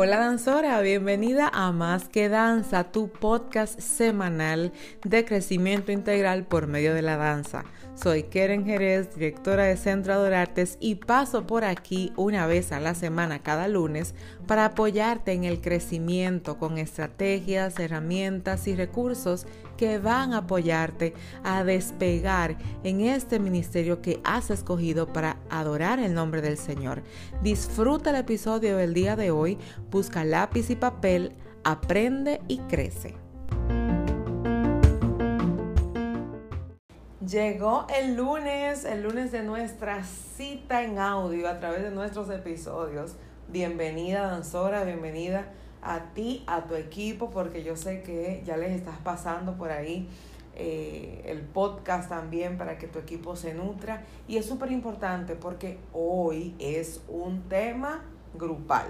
[0.00, 6.94] Hola danzora, bienvenida a Más que Danza, tu podcast semanal de crecimiento integral por medio
[6.94, 7.64] de la danza.
[7.94, 12.78] Soy Keren Jerez, directora de Centro de Artes y paso por aquí una vez a
[12.78, 14.14] la semana cada lunes
[14.46, 19.46] para apoyarte en el crecimiento con estrategias, herramientas y recursos
[19.78, 26.12] que van a apoyarte a despegar en este ministerio que has escogido para adorar el
[26.12, 27.02] nombre del Señor.
[27.42, 29.56] Disfruta el episodio del día de hoy,
[29.90, 31.32] busca lápiz y papel,
[31.64, 33.14] aprende y crece.
[37.24, 43.16] Llegó el lunes, el lunes de nuestra cita en audio a través de nuestros episodios.
[43.48, 48.98] Bienvenida danzora, bienvenida a ti, a tu equipo, porque yo sé que ya les estás
[48.98, 50.08] pasando por ahí
[50.54, 54.04] eh, el podcast también para que tu equipo se nutra.
[54.26, 58.02] Y es súper importante porque hoy es un tema
[58.34, 58.86] grupal.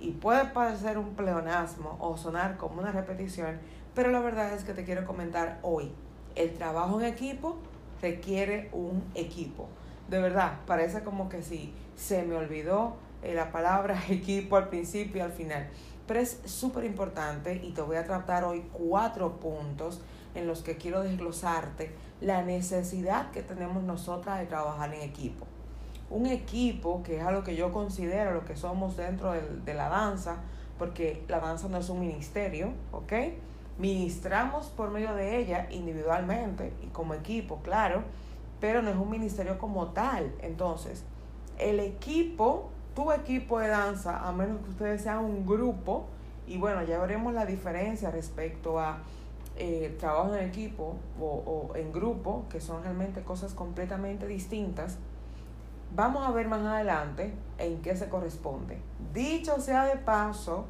[0.00, 3.58] Y puede parecer un pleonasmo o sonar como una repetición,
[3.94, 5.90] pero la verdad es que te quiero comentar hoy
[6.36, 7.56] el trabajo en equipo
[8.00, 9.68] requiere un equipo.
[10.08, 15.18] De verdad, parece como que si se me olvidó eh, la palabra equipo al principio
[15.18, 15.68] y al final.
[16.06, 20.00] Pero es súper importante y te voy a tratar hoy cuatro puntos
[20.34, 25.46] en los que quiero desglosarte la necesidad que tenemos nosotras de trabajar en equipo.
[26.08, 29.88] Un equipo, que es algo que yo considero lo que somos dentro de, de la
[29.88, 30.36] danza,
[30.78, 33.12] porque la danza no es un ministerio, ¿ok?
[33.78, 38.02] Ministramos por medio de ella individualmente y como equipo, claro,
[38.60, 40.32] pero no es un ministerio como tal.
[40.40, 41.04] Entonces,
[41.58, 46.06] el equipo, tu equipo de danza, a menos que ustedes sean un grupo,
[46.48, 48.98] y bueno, ya veremos la diferencia respecto a
[49.56, 54.98] eh, trabajo en equipo o, o en grupo, que son realmente cosas completamente distintas.
[55.94, 58.78] Vamos a ver más adelante en qué se corresponde.
[59.12, 60.64] Dicho sea de paso,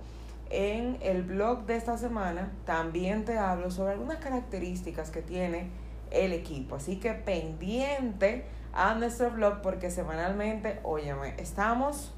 [0.50, 5.70] en el blog de esta semana también te hablo sobre algunas características que tiene
[6.10, 6.76] el equipo.
[6.76, 12.12] Así que pendiente a nuestro blog porque semanalmente, óyeme, estamos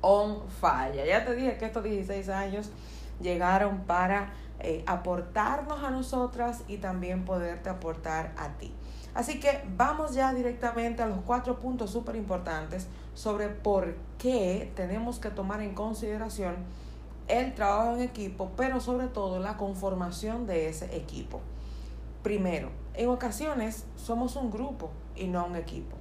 [0.00, 1.06] on fire.
[1.06, 2.70] Ya te dije que estos 16 años
[3.20, 8.72] llegaron para eh, aportarnos a nosotras y también poderte aportar a ti.
[9.14, 15.18] Así que vamos ya directamente a los cuatro puntos súper importantes sobre por qué tenemos
[15.18, 16.56] que tomar en consideración
[17.28, 21.40] el trabajo en equipo, pero sobre todo la conformación de ese equipo.
[22.22, 25.96] Primero, en ocasiones somos un grupo y no un equipo.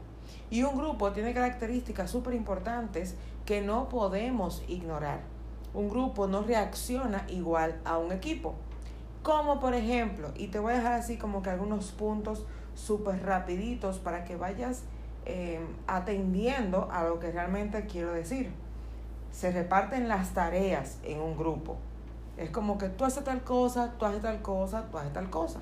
[0.49, 3.15] Y un grupo tiene características súper importantes
[3.45, 5.21] que no podemos ignorar.
[5.73, 8.55] Un grupo no reacciona igual a un equipo.
[9.23, 13.99] Como por ejemplo, y te voy a dejar así como que algunos puntos súper rapiditos
[13.99, 14.83] para que vayas
[15.25, 18.51] eh, atendiendo a lo que realmente quiero decir
[19.35, 21.75] se reparten las tareas en un grupo.
[22.37, 25.59] Es como que tú haces tal cosa, tú haces tal cosa, tú haces tal cosa.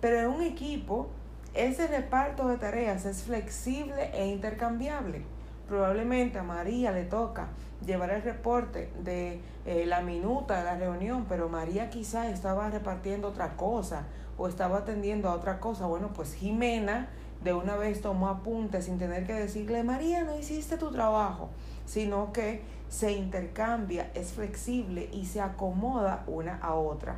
[0.00, 1.08] Pero en un equipo,
[1.54, 5.22] ese reparto de tareas es flexible e intercambiable.
[5.68, 7.48] Probablemente a María le toca
[7.84, 13.28] llevar el reporte de eh, la minuta de la reunión, pero María quizás estaba repartiendo
[13.28, 14.04] otra cosa
[14.38, 15.86] o estaba atendiendo a otra cosa.
[15.86, 17.08] Bueno, pues Jimena
[17.44, 21.50] de una vez tomó apuntes sin tener que decirle, María, no hiciste tu trabajo,
[21.86, 27.16] sino que se intercambia, es flexible y se acomoda una a otra.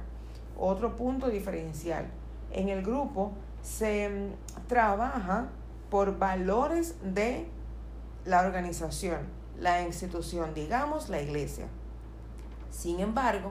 [0.58, 2.06] Otro punto diferencial.
[2.52, 3.32] En el grupo
[3.64, 5.48] se mm, trabaja
[5.90, 7.48] por valores de
[8.24, 9.26] la organización,
[9.58, 11.66] la institución, digamos la iglesia.
[12.70, 13.50] Sin embargo,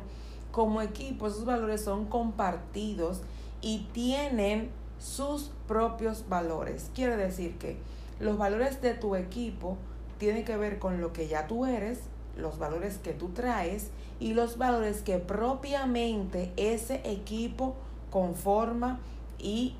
[0.52, 3.22] como equipo esos valores son compartidos
[3.62, 4.69] y tienen
[5.00, 6.91] sus propios valores.
[6.96, 7.78] Quiere decir que
[8.22, 9.78] los valores de tu equipo
[10.18, 12.00] tienen que ver con lo que ya tú eres
[12.38, 17.75] los valores que tú traes y los valores que propiamente ese equipo
[18.09, 19.00] conforma
[19.40, 19.75] y,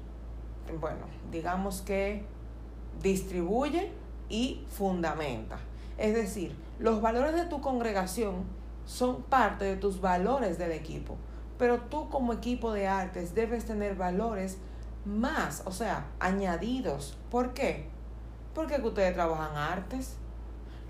[0.80, 2.26] bueno, digamos que
[3.02, 3.92] distribuye
[4.30, 5.58] y fundamenta.
[5.98, 8.44] Es decir, los valores de tu congregación
[8.86, 11.16] son parte de tus valores del equipo,
[11.58, 14.58] pero tú como equipo de artes debes tener valores
[15.06, 17.18] más, o sea, añadidos.
[17.30, 17.88] ¿Por qué?
[18.54, 20.16] Porque ustedes trabajan artes.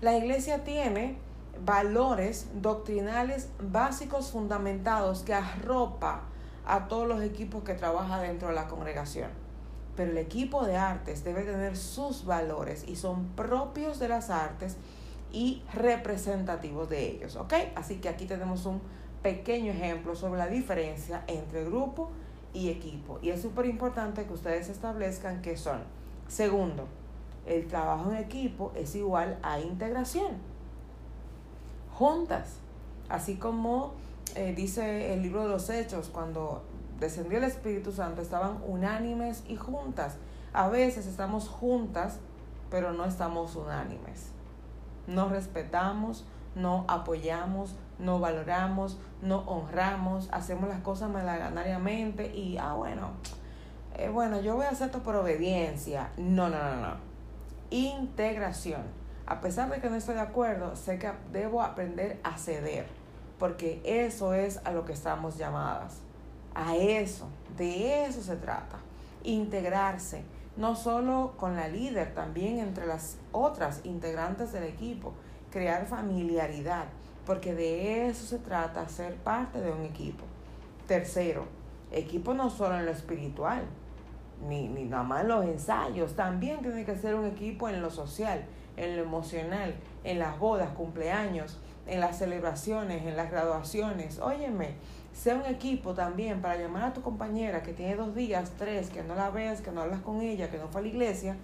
[0.00, 1.18] La iglesia tiene
[1.64, 6.22] valores doctrinales básicos fundamentados que arropa
[6.66, 9.43] a todos los equipos que trabajan dentro de la congregación.
[9.96, 14.76] Pero el equipo de artes debe tener sus valores y son propios de las artes
[15.32, 17.54] y representativos de ellos, ¿ok?
[17.74, 18.80] Así que aquí tenemos un
[19.22, 22.10] pequeño ejemplo sobre la diferencia entre grupo
[22.52, 23.18] y equipo.
[23.22, 25.80] Y es súper importante que ustedes establezcan qué son.
[26.28, 26.86] Segundo,
[27.46, 30.32] el trabajo en equipo es igual a integración.
[31.92, 32.58] Juntas,
[33.08, 33.94] así como
[34.34, 36.62] eh, dice el libro de los Hechos, cuando
[37.00, 40.16] descendió el Espíritu Santo, estaban unánimes y juntas.
[40.52, 42.18] A veces estamos juntas,
[42.70, 44.30] pero no estamos unánimes.
[45.06, 46.24] No respetamos,
[46.54, 53.10] no apoyamos, no valoramos, no honramos, hacemos las cosas malaganariamente y, ah, bueno,
[53.96, 56.10] eh, bueno, yo voy a hacer esto por obediencia.
[56.16, 56.96] No, no, no, no.
[57.70, 58.82] Integración.
[59.26, 62.86] A pesar de que no estoy de acuerdo, sé que debo aprender a ceder,
[63.38, 66.00] porque eso es a lo que estamos llamadas.
[66.54, 68.78] A eso, de eso se trata.
[69.22, 70.22] Integrarse,
[70.56, 75.12] no solo con la líder, también entre las otras integrantes del equipo.
[75.50, 76.86] Crear familiaridad,
[77.26, 80.24] porque de eso se trata, ser parte de un equipo.
[80.86, 81.46] Tercero,
[81.90, 83.62] equipo no solo en lo espiritual,
[84.48, 87.90] ni, ni nada más en los ensayos, también tiene que ser un equipo en lo
[87.90, 88.44] social,
[88.76, 94.18] en lo emocional, en las bodas, cumpleaños, en las celebraciones, en las graduaciones.
[94.18, 94.74] Óyeme,
[95.14, 99.04] sea un equipo también para llamar a tu compañera que tiene dos días, tres, que
[99.04, 101.36] no la ves, que no hablas con ella, que no fue a la iglesia.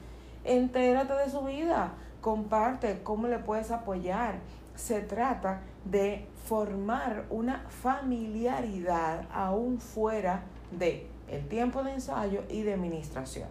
[0.45, 4.41] Entérate de su vida, comparte cómo le puedes apoyar.
[4.75, 12.75] Se trata de formar una familiaridad aún fuera de el tiempo de ensayo y de
[12.75, 13.49] administración.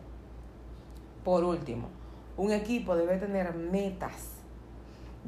[1.24, 1.88] Por último,
[2.36, 4.32] un equipo debe tener metas,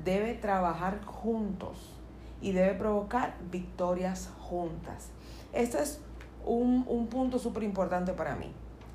[0.03, 1.97] debe trabajar juntos
[2.41, 5.07] y debe provocar victorias juntas.
[5.53, 6.01] Este es
[6.45, 8.51] un, un punto súper importante para mí.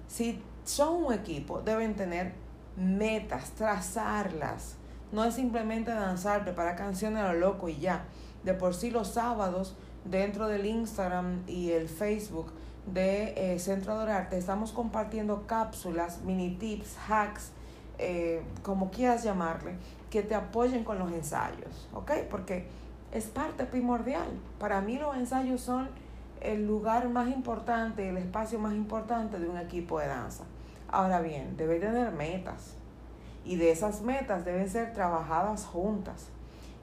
[0.06, 2.34] Si son un equipo, deben tener
[2.76, 4.76] metas, trazarlas.
[5.12, 8.04] No es simplemente danzar, preparar canciones a lo loco y ya.
[8.44, 9.74] De por sí los sábados
[10.04, 12.52] dentro del Instagram y el Facebook
[12.92, 17.50] de eh, Centro Adorarte estamos compartiendo cápsulas, mini tips, hacks,
[17.98, 19.76] eh, como quieras llamarle,
[20.10, 22.12] que te apoyen con los ensayos, ¿ok?
[22.30, 22.68] Porque
[23.12, 24.28] es parte primordial.
[24.58, 25.88] Para mí los ensayos son
[26.40, 30.44] el lugar más importante, el espacio más importante de un equipo de danza.
[30.88, 32.76] Ahora bien, debe tener metas
[33.44, 36.28] y de esas metas deben ser trabajadas juntas.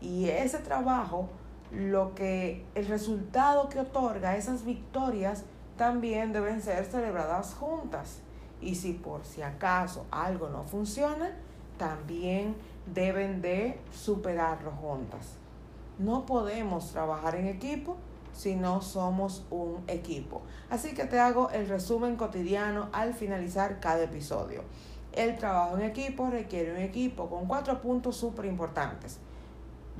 [0.02, 1.30] Y ese trabajo,
[1.72, 5.44] lo que el resultado que otorga esas victorias
[5.78, 8.20] también deben ser celebradas juntas.
[8.62, 11.32] Y si por si acaso algo no funciona,
[11.78, 12.56] también
[12.86, 15.43] deben de superarlo juntas.
[16.00, 17.98] No podemos trabajar en equipo
[18.34, 20.42] si no somos un equipo.
[20.70, 24.64] Así que te hago el resumen cotidiano al finalizar cada episodio.
[25.14, 29.20] El trabajo en equipo requiere un equipo con cuatro puntos súper importantes.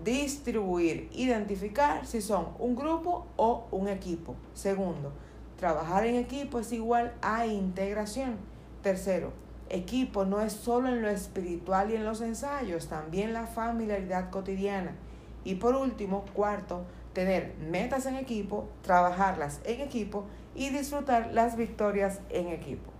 [0.04, 4.36] Distribuir, identificar si son un grupo o un equipo.
[4.56, 5.12] Segundo,
[5.60, 8.38] trabajar en equipo es igual a integración.
[8.82, 9.32] Tercero,
[9.70, 14.96] equipo no es solo en lo espiritual y en los ensayos, también la familiaridad cotidiana.
[15.44, 20.26] Y por último, cuarto, tener metas en equipo, trabajarlas en equipo
[20.56, 22.92] y disfrutar las victorias en equipo.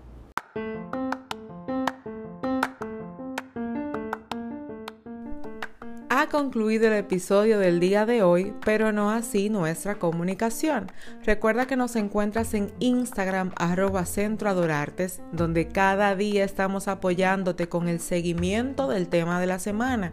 [6.16, 10.90] Ha concluido el episodio del día de hoy, pero no así nuestra comunicación.
[11.24, 17.88] Recuerda que nos encuentras en Instagram arroba Centro Adorartes, donde cada día estamos apoyándote con
[17.88, 20.12] el seguimiento del tema de la semana.